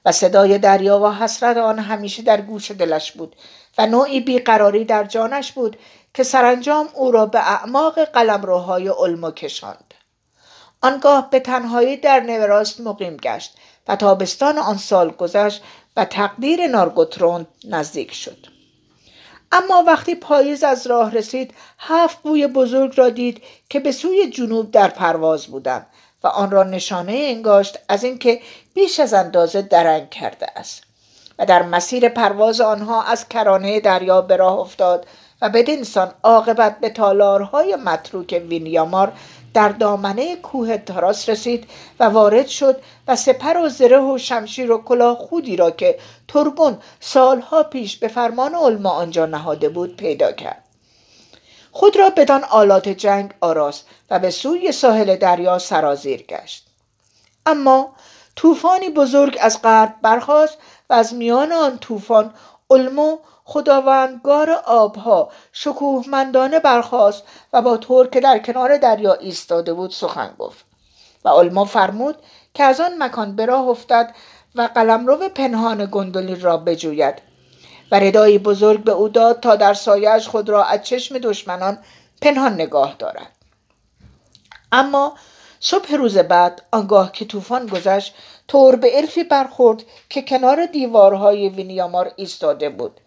و 0.05 0.13
صدای 0.13 0.59
دریا 0.59 0.99
و 0.99 1.15
حسرت 1.15 1.57
آن 1.57 1.79
همیشه 1.79 2.23
در 2.23 2.41
گوش 2.41 2.71
دلش 2.71 3.13
بود 3.13 3.37
و 3.79 3.87
نوعی 3.87 4.21
بیقراری 4.21 4.85
در 4.85 5.05
جانش 5.05 5.53
بود 5.53 5.77
که 6.15 6.23
سرانجام 6.23 6.89
او 6.95 7.11
را 7.11 7.27
به 7.27 7.39
اعماق 7.39 8.05
قلمروهای 8.05 8.89
علمو 8.89 9.31
کشاند. 9.31 9.95
آنگاه 10.81 11.31
به 11.31 11.41
تنهایی 11.41 11.97
در 11.97 12.21
نوراست 12.21 12.81
مقیم 12.81 13.17
گشت 13.17 13.57
و 13.89 13.97
تابستان 13.97 14.59
آن 14.59 14.77
سال 14.77 15.11
گذشت 15.11 15.63
و 15.97 16.05
تقدیر 16.05 16.67
نارگوتروند 16.67 17.47
نزدیک 17.65 18.15
شد. 18.15 18.47
اما 19.53 19.85
وقتی 19.87 20.15
پاییز 20.15 20.65
از 20.65 20.87
راه 20.87 21.11
رسید 21.13 21.55
هفت 21.79 22.23
بوی 22.23 22.47
بزرگ 22.47 22.93
را 22.97 23.09
دید 23.09 23.43
که 23.69 23.81
به 23.81 23.93
سوی 23.93 24.31
جنوب 24.31 24.71
در 24.71 24.89
پرواز 24.89 25.47
بودند 25.47 25.87
و 26.25 26.27
آن 26.27 26.51
را 26.51 26.63
نشانه 26.63 27.13
انگاشت 27.13 27.79
از 27.89 28.05
اینکه 28.05 28.41
بیش 28.75 29.01
از 29.01 29.15
اندازه 29.15 29.63
درنگ 29.63 30.11
کرده 30.11 30.47
است 30.57 30.83
و 31.39 31.47
در 31.47 31.63
مسیر 31.63 32.09
پرواز 32.09 32.61
آنها 32.61 33.03
از 33.03 33.29
کرانه 33.29 33.81
دریا 33.81 34.21
به 34.21 34.37
راه 34.37 34.59
افتاد 34.59 35.07
و 35.43 35.49
بدینسان 35.49 36.13
عاقبت 36.23 36.81
به 36.81 36.89
تالارهای 36.89 37.77
متروک 37.77 38.43
وینیامار 38.49 39.13
در 39.55 39.69
دامنه 39.69 40.37
کوه 40.37 40.77
تاراس 40.77 41.29
رسید 41.29 41.69
و 42.01 42.05
وارد 42.05 42.47
شد 42.47 42.83
و 43.09 43.17
سپر 43.17 43.57
و 43.57 43.69
زره 43.69 44.01
و 44.01 44.19
شمشیر 44.19 44.73
و 44.73 44.83
کلاه 44.83 45.19
خودی 45.19 45.57
را 45.57 45.71
که 45.71 45.99
ترگون 46.29 46.79
سالها 47.01 47.63
پیش 47.63 47.97
به 47.97 48.09
فرمان 48.09 48.55
علما 48.55 48.91
آنجا 48.91 49.27
نهاده 49.27 49.69
بود 49.69 49.97
پیدا 49.97 50.33
کرد. 50.33 50.65
خود 51.73 51.97
را 51.97 52.11
بدان 52.11 52.45
آلات 52.45 52.89
جنگ 52.89 53.35
آراست 53.41 53.87
و 54.11 54.19
به 54.19 54.31
سوی 54.31 54.73
ساحل 54.73 55.17
دریا 55.17 55.59
سرازیر 55.59 56.23
گشت. 56.23 56.67
اما 57.47 57.93
طوفانی 58.37 58.89
بزرگ 58.89 59.39
از 59.41 59.63
غرب 59.63 59.95
برخاست 60.03 60.59
و 60.91 60.95
از 60.95 61.15
میان 61.15 61.53
آن 61.53 61.79
طوفان 61.79 62.35
علمو 62.71 63.19
خداوندگار 63.53 64.51
آبها 64.51 65.31
شکوهمندانه 65.53 66.59
برخاست 66.59 67.23
و 67.53 67.63
با 67.63 67.77
ترک 67.77 68.11
که 68.11 68.21
در 68.21 68.39
کنار 68.39 68.77
دریا 68.77 69.15
ایستاده 69.15 69.75
بود 69.75 69.91
سخن 69.91 70.35
گفت. 70.39 70.65
و 71.25 71.29
علما 71.29 71.65
فرمود 71.65 72.17
که 72.55 72.65
از 72.65 72.81
آن 72.81 73.03
مکان 73.03 73.37
به 73.37 73.47
راه 73.47 73.69
افتد 73.69 74.15
و 74.55 74.69
قلمرو 74.75 75.29
پنهان 75.29 75.89
گندلی 75.93 76.35
را 76.35 76.57
بجوید. 76.57 77.15
و 77.93 77.95
ردایی 77.95 78.39
بزرگ 78.39 78.85
به 78.85 78.93
او 78.93 79.09
داد 79.09 79.41
تا 79.41 79.57
در 79.57 79.75
سایش 79.75 80.29
خود 80.29 80.49
را 80.49 80.65
از 80.65 80.83
چشم 80.83 81.19
دشمنان 81.19 81.79
پنهان 82.23 82.55
نگاه 82.55 82.95
دارد. 82.99 83.37
اما 84.73 85.15
صبح 85.61 85.95
روز 85.95 86.19
بعد 86.19 86.63
آنگاه 86.73 87.13
که 87.13 87.25
طوفان 87.25 87.67
گذشت 87.67 88.15
طور 88.49 88.77
به 88.77 88.99
الفی 88.99 89.25
برخورد 89.25 89.83
که 90.09 90.23
کنار 90.23 90.67
دیوارهای 90.67 91.49
وینیامار 91.49 92.13
ایستاده 92.17 92.69
بود. 92.69 93.01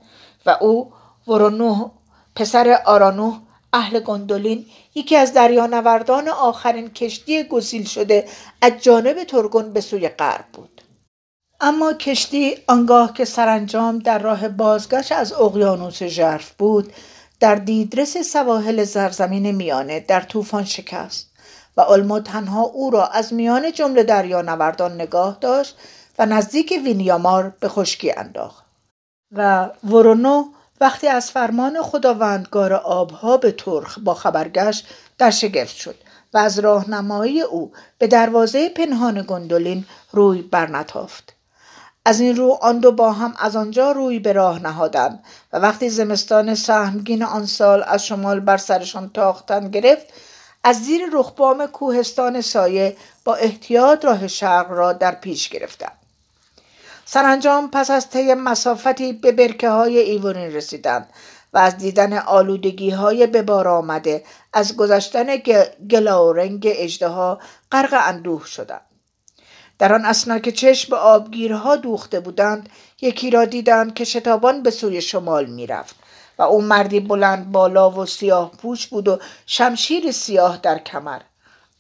و 0.46 0.58
او 0.62 0.94
ورونوه 1.28 1.92
پسر 2.36 2.82
آرانوه 2.86 3.40
اهل 3.74 4.00
گندولین 4.00 4.66
یکی 4.96 5.16
از 5.16 5.34
دریانوردان 5.34 6.28
آخرین 6.28 6.90
کشتی 6.90 7.44
گسیل 7.44 7.86
شده 7.86 8.28
از 8.62 8.72
جانب 8.82 9.24
ترگون 9.24 9.74
به 9.74 9.82
سوی 9.82 10.10
غرب 10.10 10.46
بود. 10.54 10.82
اما 11.62 11.94
کشتی 11.94 12.56
آنگاه 12.68 13.14
که 13.14 13.26
سرانجام 13.26 14.00
در 14.00 14.20
راه 14.20 14.48
بازگشت 14.48 15.12
از 15.12 15.34
اقیانوس 15.34 16.04
ژرف 16.04 16.52
بود 16.52 16.94
در 17.40 17.56
دیدرس 17.56 18.18
سواحل 18.18 18.84
زرزمین 18.84 19.52
میانه 19.52 20.00
در 20.00 20.22
طوفان 20.22 20.66
شکست 20.66 21.32
و 21.78 21.82
علمو 21.82 22.20
تنها 22.20 22.62
او 22.62 22.90
را 22.90 23.08
از 23.08 23.34
میان 23.34 23.72
جمله 23.72 24.04
دریانوردان 24.04 25.02
نگاه 25.02 25.38
داشت 25.42 25.78
و 26.20 26.26
نزدیک 26.26 26.74
وینیامار 26.86 27.54
به 27.60 27.70
خشکی 27.70 28.12
انداخت. 28.12 28.63
و 29.34 29.70
ورونو 29.84 30.46
وقتی 30.82 31.08
از 31.08 31.32
فرمان 31.32 31.82
خداوندگار 31.82 32.74
آبها 32.74 33.38
به 33.38 33.52
ترخ 33.52 34.00
با 34.00 34.14
خبر 34.14 34.48
گشت 34.48 34.88
در 35.18 35.32
شگفت 35.32 35.76
شد 35.76 35.96
و 36.34 36.38
از 36.38 36.60
راهنمایی 36.60 37.42
او 37.42 37.72
به 37.98 38.08
دروازه 38.08 38.70
پنهان 38.70 39.26
گندولین 39.28 39.86
روی 40.12 40.42
برنتافت 40.42 41.34
از 42.06 42.20
این 42.20 42.36
رو 42.36 42.58
آن 42.62 42.80
دو 42.80 42.92
با 42.92 43.12
هم 43.12 43.34
از 43.40 43.56
آنجا 43.56 43.92
روی 43.92 44.20
به 44.20 44.34
راه 44.34 44.64
نهادند 44.64 45.24
و 45.54 45.58
وقتی 45.60 45.90
زمستان 45.90 46.56
سهمگین 46.56 47.24
آن 47.24 47.46
سال 47.46 47.84
از 47.88 48.06
شمال 48.06 48.40
بر 48.40 48.58
سرشان 48.58 49.10
تاختن 49.14 49.72
گرفت 49.72 50.06
از 50.64 50.84
زیر 50.84 51.02
رخبام 51.14 51.68
کوهستان 51.68 52.42
سایه 52.42 52.98
با 53.26 53.36
احتیاط 53.36 54.06
راه 54.06 54.28
شرق 54.28 54.72
را 54.72 54.94
در 54.94 55.16
پیش 55.16 55.50
گرفتند. 55.50 56.03
سرانجام 57.14 57.70
پس 57.72 57.92
از 57.92 58.10
طی 58.10 58.34
مسافتی 58.34 59.14
به 59.14 59.32
برکه 59.32 59.70
های 59.70 60.00
ایوونین 60.00 60.54
رسیدند 60.54 61.10
و 61.54 61.58
از 61.58 61.78
دیدن 61.78 62.18
آلودگی 62.18 62.90
های 62.90 63.28
به 63.28 63.42
بار 63.42 63.68
آمده 63.68 64.24
از 64.54 64.76
گذشتن 64.76 65.36
گلا 65.90 66.28
و 66.28 66.34
رنگ 66.34 66.68
اجدها 66.72 67.40
غرق 67.72 67.94
اندوه 68.04 68.46
شدند. 68.46 68.82
در 69.80 69.94
آن 69.94 70.06
اسنا 70.06 70.40
که 70.40 70.52
چشم 70.52 70.90
به 70.90 70.96
آبگیرها 70.96 71.76
دوخته 71.76 72.20
بودند 72.20 72.70
یکی 73.02 73.30
را 73.30 73.46
دیدند 73.46 73.94
که 73.94 74.04
شتابان 74.04 74.64
به 74.64 74.72
سوی 74.72 75.02
شمال 75.02 75.46
می‌رفت 75.46 75.96
و 76.38 76.42
او 76.42 76.62
مردی 76.62 77.00
بلند 77.00 77.52
بالا 77.52 77.92
و 77.92 78.06
سیاه 78.06 78.52
پوش 78.52 78.88
بود 78.88 79.08
و 79.08 79.20
شمشیر 79.46 80.12
سیاه 80.12 80.58
در 80.58 80.80
کمر. 80.80 81.22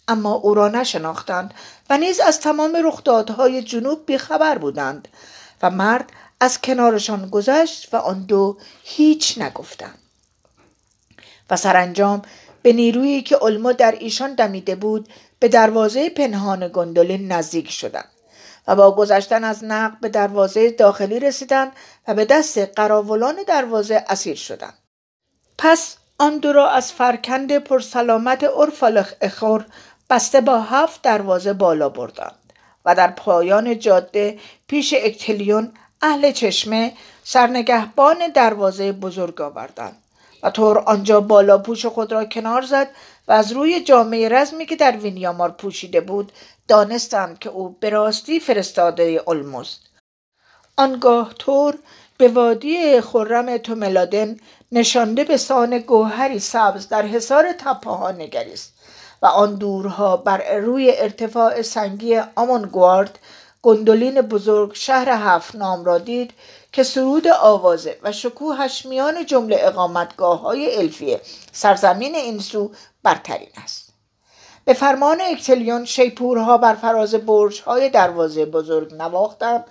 اما 0.07 0.33
او 0.33 0.53
را 0.53 0.67
نشناختند 0.67 1.53
و 1.89 1.97
نیز 1.97 2.19
از 2.19 2.39
تمام 2.39 2.77
رخدادهای 2.83 3.63
جنوب 3.63 4.05
بیخبر 4.05 4.57
بودند 4.57 5.07
و 5.61 5.69
مرد 5.69 6.11
از 6.39 6.61
کنارشان 6.61 7.29
گذشت 7.29 7.93
و 7.93 7.97
آن 7.97 8.23
دو 8.23 8.57
هیچ 8.83 9.37
نگفتند. 9.37 9.99
و 11.49 11.57
سرانجام 11.57 12.21
به 12.61 12.73
نیرویی 12.73 13.21
که 13.21 13.35
علما 13.35 13.71
در 13.71 13.91
ایشان 13.91 14.33
دمیده 14.33 14.75
بود 14.75 15.09
به 15.39 15.47
دروازه 15.47 16.09
پنهان 16.09 16.67
گندولین 16.73 17.31
نزدیک 17.31 17.71
شدند 17.71 18.09
و 18.67 18.75
با 18.75 18.95
گذشتن 18.95 19.43
از 19.43 19.63
نقب 19.63 19.99
به 20.01 20.09
دروازه 20.09 20.71
داخلی 20.71 21.19
رسیدند 21.19 21.71
و 22.07 22.13
به 22.13 22.25
دست 22.25 22.57
قراولان 22.57 23.35
دروازه 23.47 24.05
اسیر 24.09 24.35
شدند. 24.35 24.77
پس 25.57 25.97
آن 26.17 26.37
دو 26.37 26.53
را 26.53 26.69
از 26.69 26.91
فرکند 26.91 27.57
پرسلامت 27.57 28.43
ارفالخ 28.43 29.13
اخور 29.21 29.65
بسته 30.09 30.41
با 30.41 30.59
هفت 30.59 31.01
دروازه 31.01 31.53
بالا 31.53 31.89
بردند 31.89 32.53
و 32.85 32.95
در 32.95 33.11
پایان 33.11 33.79
جاده 33.79 34.39
پیش 34.67 34.93
اکتلیون 34.97 35.73
اهل 36.01 36.31
چشمه 36.31 36.93
سرنگهبان 37.23 38.27
دروازه 38.27 38.91
بزرگ 38.91 39.41
آوردند 39.41 39.97
و 40.43 40.49
طور 40.49 40.77
آنجا 40.79 41.21
بالا 41.21 41.57
پوش 41.57 41.85
خود 41.85 42.11
را 42.11 42.25
کنار 42.25 42.61
زد 42.61 42.89
و 43.27 43.31
از 43.31 43.51
روی 43.51 43.83
جامعه 43.83 44.29
رزمی 44.29 44.65
که 44.65 44.75
در 44.75 44.97
وینیامار 44.97 45.51
پوشیده 45.51 46.01
بود 46.01 46.31
دانستند 46.67 47.39
که 47.39 47.49
او 47.49 47.77
به 47.79 47.89
راستی 47.89 48.39
فرستاده 48.39 49.23
الموست 49.27 49.81
آنگاه 50.77 51.33
طور 51.33 51.77
به 52.17 52.27
وادی 52.27 53.01
خرم 53.01 53.57
توملادن 53.57 54.37
نشانده 54.71 55.23
به 55.23 55.37
سان 55.37 55.77
گوهری 55.77 56.39
سبز 56.39 56.87
در 56.87 57.05
حصار 57.05 57.51
تپهها 57.51 58.11
نگریست. 58.11 58.72
و 59.23 59.25
آن 59.25 59.55
دورها 59.55 60.17
بر 60.17 60.55
روی 60.55 60.91
ارتفاع 60.97 61.61
سنگی 61.61 62.21
آمونگوارد 62.35 63.19
گندولین 63.61 64.21
بزرگ 64.21 64.73
شهر 64.73 65.09
هفت 65.09 65.55
نام 65.55 65.85
را 65.85 65.97
دید 65.97 66.33
که 66.71 66.83
سرود 66.83 67.27
آوازه 67.27 67.97
و 68.03 68.11
شکوهش 68.11 68.85
میان 68.85 69.25
جمله 69.25 69.57
اقامتگاه 69.59 70.41
های 70.41 70.77
الفیه 70.77 71.21
سرزمین 71.51 72.15
این 72.15 72.39
سو 72.39 72.71
برترین 73.03 73.49
است. 73.63 73.89
به 74.65 74.73
فرمان 74.73 75.21
اکتلیون 75.21 75.85
شیپورها 75.85 76.57
بر 76.57 76.75
فراز 76.75 77.15
برج 77.15 77.61
های 77.61 77.89
دروازه 77.89 78.45
بزرگ 78.45 78.93
نواختند 78.93 79.65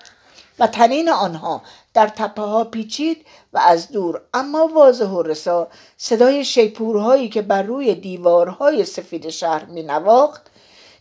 و 0.58 0.66
تنین 0.66 1.08
آنها 1.08 1.62
در 1.94 2.08
تپه 2.08 2.42
ها 2.42 2.64
پیچید 2.64 3.26
و 3.52 3.58
از 3.58 3.88
دور 3.88 4.22
اما 4.34 4.66
واضح 4.66 5.06
و 5.06 5.22
رسا 5.22 5.68
صدای 5.96 6.44
شیپورهایی 6.44 7.28
که 7.28 7.42
بر 7.42 7.62
روی 7.62 7.94
دیوارهای 7.94 8.84
سفید 8.84 9.28
شهر 9.28 9.64
می 9.64 9.82
نواخت 9.82 10.42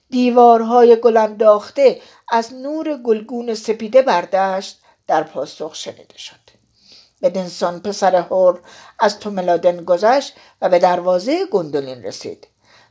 دیوارهای 0.10 0.95
گلانداخته 0.95 2.01
از 2.32 2.54
نور 2.54 2.97
گلگون 2.97 3.56
سپیده 3.56 4.01
بردشت 4.01 4.82
در 5.08 5.23
پاسخ 5.23 5.75
شنیده 5.75 6.17
شد. 6.17 6.36
بدنسان 7.21 7.80
پسر 7.80 8.15
هور 8.15 8.62
از 8.99 9.19
توملادن 9.19 9.84
گذشت 9.84 10.34
و 10.62 10.69
به 10.69 10.80
دروازه 10.80 11.45
گندولین 11.45 12.04
رسید. 12.04 12.47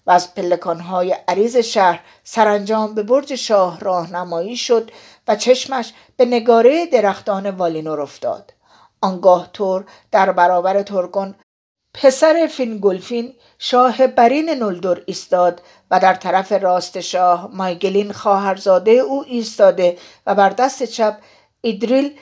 و 0.06 0.10
از 0.10 0.34
پلکانهای 0.34 1.16
عریض 1.28 1.56
شهر 1.56 2.00
سرانجام 2.24 2.94
به 2.94 3.02
برج 3.02 3.34
شاه 3.34 3.80
راهنمایی 3.80 4.56
شد 4.56 4.90
و 5.28 5.36
چشمش 5.36 5.92
به 6.16 6.24
نگاره 6.24 6.86
درختان 6.86 7.50
والینور 7.50 8.00
افتاد. 8.00 8.52
آنگاه 9.00 9.50
تور 9.52 9.84
در 10.10 10.32
برابر 10.32 10.82
ترگون 10.82 11.34
پسر 11.94 12.48
فینگولفین 12.52 13.34
شاه 13.58 14.06
برین 14.06 14.50
نلدور 14.50 15.02
ایستاد 15.06 15.62
و 15.90 16.00
در 16.00 16.14
طرف 16.14 16.52
راست 16.52 17.00
شاه 17.00 17.50
مایگلین 17.52 18.12
خواهرزاده 18.12 18.90
او 18.90 19.24
ایستاده 19.26 19.98
و 20.26 20.34
بر 20.34 20.50
دست 20.50 20.82
چپ 20.82 21.18
ایدریل 21.60 22.18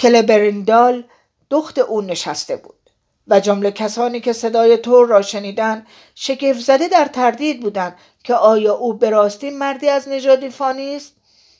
کلبرندال 0.00 1.04
دخت 1.50 1.78
او 1.78 2.00
نشسته 2.00 2.56
بود. 2.56 2.81
و 3.28 3.40
جمله 3.40 3.70
کسانی 3.70 4.20
که 4.20 4.32
صدای 4.32 4.76
تور 4.76 5.08
را 5.08 5.22
شنیدند 5.22 5.86
شگفت 6.14 6.60
زده 6.60 6.88
در 6.88 7.04
تردید 7.04 7.60
بودند 7.60 7.96
که 8.24 8.34
آیا 8.34 8.74
او 8.74 8.94
به 8.94 9.10
راستی 9.10 9.50
مردی 9.50 9.88
از 9.88 10.08
نژاد 10.08 10.48
فانی 10.48 10.96
است؟ 10.96 11.12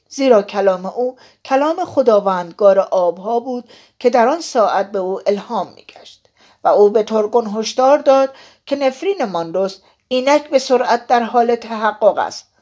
زیرا 0.08 0.42
کلام 0.42 0.86
او 0.86 1.16
کلام 1.44 1.84
خداوندگار 1.84 2.78
آبها 2.78 3.40
بود 3.40 3.68
که 3.98 4.10
در 4.10 4.28
آن 4.28 4.40
ساعت 4.40 4.92
به 4.92 4.98
او 4.98 5.20
الهام 5.26 5.72
میگشت 5.74 6.28
و 6.64 6.68
او 6.68 6.90
به 6.90 7.02
ترگون 7.02 7.46
هشدار 7.46 7.98
داد 7.98 8.34
که 8.66 8.76
نفرین 8.76 9.24
ماندوس 9.24 9.78
اینک 10.08 10.50
به 10.50 10.58
سرعت 10.58 11.06
در 11.06 11.22
حال 11.22 11.54
تحقق 11.54 12.18
است. 12.18 12.52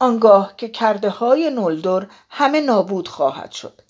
آنگاه 0.00 0.56
که 0.56 0.68
کرده 0.68 1.10
های 1.10 1.50
نولدور 1.50 2.10
همه 2.30 2.60
نابود 2.60 3.08
خواهد 3.08 3.52
شد. 3.52 3.82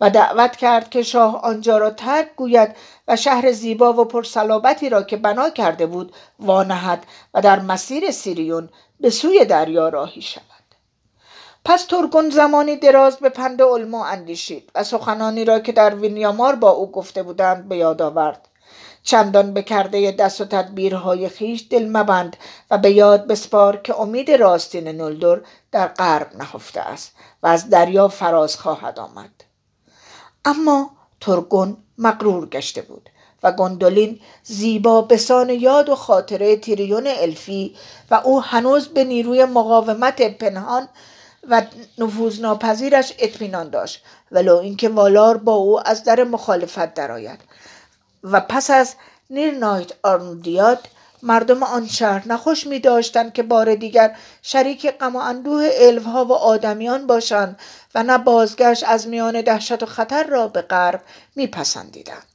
و 0.00 0.10
دعوت 0.10 0.56
کرد 0.56 0.90
که 0.90 1.02
شاه 1.02 1.42
آنجا 1.42 1.78
را 1.78 1.90
ترک 1.90 2.36
گوید 2.36 2.76
و 3.08 3.16
شهر 3.16 3.52
زیبا 3.52 3.92
و 3.92 4.04
پرسلابتی 4.04 4.88
را 4.88 5.02
که 5.02 5.16
بنا 5.16 5.50
کرده 5.50 5.86
بود 5.86 6.12
وانهد 6.38 7.06
و 7.34 7.40
در 7.40 7.60
مسیر 7.60 8.10
سیریون 8.10 8.68
به 9.00 9.10
سوی 9.10 9.44
دریا 9.44 9.88
راهی 9.88 10.22
شود. 10.22 10.44
پس 11.64 11.84
ترگون 11.84 12.30
زمانی 12.30 12.76
دراز 12.76 13.16
به 13.16 13.28
پند 13.28 13.62
علمو 13.62 13.98
اندیشید 13.98 14.70
و 14.74 14.84
سخنانی 14.84 15.44
را 15.44 15.58
که 15.58 15.72
در 15.72 15.94
وینیامار 15.94 16.54
با 16.54 16.70
او 16.70 16.90
گفته 16.90 17.22
بودند 17.22 17.68
به 17.68 17.76
یاد 17.76 18.02
آورد. 18.02 18.48
چندان 19.02 19.54
به 19.54 19.62
کرده 19.62 20.10
دست 20.10 20.40
و 20.40 20.44
تدبیرهای 20.44 21.28
خیش 21.28 21.66
دل 21.70 21.88
مبند 21.88 22.36
و 22.70 22.78
به 22.78 22.90
یاد 22.90 23.26
بسپار 23.26 23.76
که 23.76 24.00
امید 24.00 24.30
راستین 24.30 24.88
نلدر 24.88 25.40
در 25.72 25.88
غرب 25.88 26.36
نهفته 26.36 26.80
است 26.80 27.16
و 27.42 27.46
از 27.46 27.70
دریا 27.70 28.08
فراز 28.08 28.56
خواهد 28.56 28.98
آمد. 28.98 29.47
اما 30.44 30.90
ترگون 31.20 31.76
مغرور 31.98 32.48
گشته 32.48 32.82
بود 32.82 33.10
و 33.42 33.52
گندولین 33.52 34.20
زیبا 34.42 35.02
بسان 35.02 35.50
یاد 35.50 35.88
و 35.88 35.94
خاطره 35.94 36.56
تیریون 36.56 37.06
الفی 37.06 37.76
و 38.10 38.14
او 38.14 38.42
هنوز 38.42 38.88
به 38.88 39.04
نیروی 39.04 39.44
مقاومت 39.44 40.38
پنهان 40.38 40.88
و 41.50 41.62
نفوذناپذیرش 41.98 43.12
اطمینان 43.18 43.70
داشت 43.70 44.02
ولو 44.32 44.56
اینکه 44.56 44.88
والار 44.88 45.36
با 45.36 45.52
او 45.52 45.88
از 45.88 46.04
در 46.04 46.24
مخالفت 46.24 46.94
درآید. 46.94 47.40
و 48.24 48.40
پس 48.40 48.70
از 48.70 48.94
نیرنایت 49.30 49.92
آرنودیاد 50.02 50.88
مردم 51.22 51.62
آن 51.62 51.86
شهر. 51.86 52.28
نخوش 52.28 52.66
می 52.66 52.78
داشتند 52.78 53.32
که 53.32 53.42
بار 53.42 53.74
دیگر 53.74 54.16
شریک 54.42 54.90
غم 54.90 55.16
و 55.16 55.18
اندوه 55.18 55.70
الفها 55.72 56.24
و 56.24 56.32
آدمیان 56.32 57.06
باشند 57.06 57.60
و 57.94 58.02
نه 58.02 58.18
بازگشت 58.18 58.84
از 58.86 59.08
میان 59.08 59.40
دهشت 59.40 59.82
و 59.82 59.86
خطر 59.86 60.24
را 60.24 60.48
به 60.48 60.62
غرب 60.62 61.02
میپسندیدند 61.36 62.26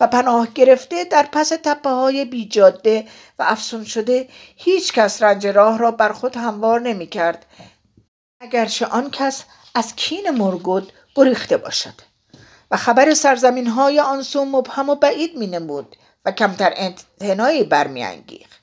و 0.00 0.06
پناه 0.06 0.48
گرفته 0.54 1.04
در 1.04 1.28
پس 1.32 1.48
تپه 1.48 1.90
های 1.90 2.24
بیجاده 2.24 3.06
و 3.38 3.44
افسون 3.48 3.84
شده 3.84 4.28
هیچ 4.56 4.92
کس 4.92 5.22
رنج 5.22 5.46
راه 5.46 5.78
را 5.78 5.90
بر 5.90 6.12
خود 6.12 6.36
هموار 6.36 6.80
نمی 6.80 7.06
کرد. 7.06 7.46
اگرچه 8.40 8.86
آن 8.86 9.10
کس 9.10 9.44
از 9.74 9.96
کین 9.96 10.30
مرگود 10.30 10.92
گریخته 11.14 11.56
باشد. 11.56 11.94
و 12.70 12.76
خبر 12.76 13.14
سرزمین 13.14 13.66
های 13.66 14.00
آن 14.00 14.22
سو 14.22 14.44
مبهم 14.44 14.88
و 14.88 14.94
بعید 14.94 15.36
می 15.36 15.46
نمود 15.46 15.96
و 16.24 16.32
کمتر 16.32 16.72
انتنایی 16.76 17.64
برمیانگیخت. 17.64 18.60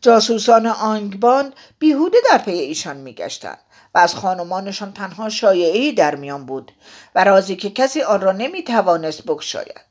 جاسوسان 0.00 0.66
آنگبان 0.66 1.52
بیهوده 1.78 2.18
در 2.30 2.38
پی 2.38 2.50
ایشان 2.50 2.96
میگشتند 2.96 3.58
و 3.94 3.98
از 3.98 4.14
خانمانشان 4.14 4.92
تنها 4.92 5.28
شایعی 5.28 5.92
در 5.92 6.14
میان 6.14 6.46
بود 6.46 6.72
و 7.14 7.24
رازی 7.24 7.56
که 7.56 7.70
کسی 7.70 8.02
آن 8.02 8.20
را 8.20 8.32
نمی‌توانست 8.32 9.22
بگشاید. 9.22 9.86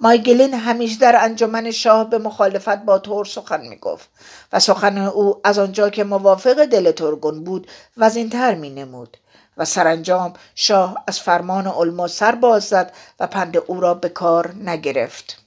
مایگلین 0.00 0.54
همیشه 0.54 0.98
در 0.98 1.16
انجمن 1.24 1.70
شاه 1.70 2.10
به 2.10 2.18
مخالفت 2.18 2.76
با 2.76 2.98
تور 2.98 3.24
سخن 3.24 3.60
می‌گفت 3.60 4.08
و 4.52 4.60
سخن 4.60 4.98
او 4.98 5.40
از 5.44 5.58
آنجا 5.58 5.90
که 5.90 6.04
موافق 6.04 6.64
دل 6.64 6.90
ترگون 6.90 7.44
بود 7.44 7.66
وزینتر 7.96 8.54
می 8.54 8.70
نمود 8.70 9.16
و 9.56 9.64
سرانجام 9.64 10.32
شاه 10.54 11.04
از 11.06 11.20
فرمان 11.20 11.66
علما 11.66 12.08
سر 12.08 12.34
باز 12.34 12.64
زد 12.64 12.92
و 13.20 13.26
پند 13.26 13.56
او 13.56 13.80
را 13.80 13.94
به 13.94 14.08
کار 14.08 14.54
نگرفت. 14.54 15.41